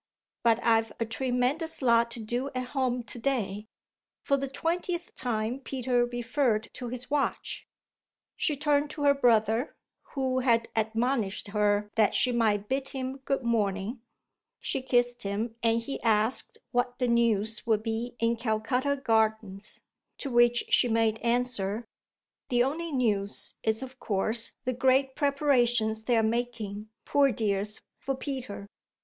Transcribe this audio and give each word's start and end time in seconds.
But 0.41 0.59
I've 0.63 0.91
a 0.99 1.05
tremendous 1.05 1.79
lot 1.79 2.09
to 2.09 2.19
do 2.19 2.49
at 2.55 2.69
home 2.69 3.03
to 3.03 3.19
day." 3.19 3.67
For 4.23 4.35
the 4.35 4.47
twentieth 4.47 5.13
time 5.13 5.59
Peter 5.59 6.05
referred 6.07 6.69
to 6.73 6.87
his 6.87 7.11
watch. 7.11 7.67
She 8.35 8.57
turned 8.57 8.89
to 8.89 9.03
her 9.03 9.13
brother, 9.13 9.75
who 10.15 10.39
had 10.39 10.69
admonished 10.75 11.49
her 11.49 11.91
that 11.93 12.15
she 12.15 12.31
might 12.31 12.67
bid 12.67 12.87
him 12.87 13.17
good 13.25 13.43
morning. 13.43 14.01
She 14.59 14.81
kissed 14.81 15.21
him 15.21 15.53
and 15.61 15.79
he 15.79 16.01
asked 16.01 16.57
what 16.71 16.97
the 16.97 17.07
news 17.07 17.67
would 17.67 17.83
be 17.83 18.15
in 18.19 18.37
Calcutta 18.37 18.95
Gardens; 19.03 19.81
to 20.17 20.31
which 20.31 20.63
she 20.69 20.87
made 20.87 21.19
answer: 21.19 21.85
"The 22.49 22.63
only 22.63 22.91
news 22.91 23.53
is 23.61 23.83
of 23.83 23.99
course 23.99 24.53
the 24.63 24.73
great 24.73 25.15
preparations 25.15 26.01
they're 26.01 26.23
making, 26.23 26.89
poor 27.05 27.31
dears, 27.31 27.81
for 27.99 28.15
Peter. 28.15 28.65